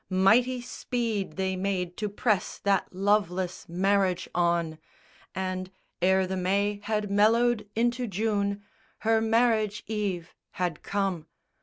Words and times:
Mighty 0.09 0.61
speed 0.61 1.33
They 1.33 1.55
made 1.55 1.95
to 1.97 2.09
press 2.09 2.57
that 2.63 2.91
loveless 2.91 3.69
marriage 3.69 4.27
on; 4.33 4.79
And 5.35 5.69
ere 6.01 6.25
the 6.25 6.35
May 6.35 6.79
had 6.81 7.11
mellowed 7.11 7.69
into 7.75 8.07
June 8.07 8.63
Her 9.01 9.21
marriage 9.21 9.83
eve 9.85 10.33
had 10.53 10.81
come. 10.81 11.27